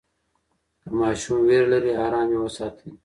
[0.81, 2.89] که ماشوم ویره لري، آرام یې وساتئ.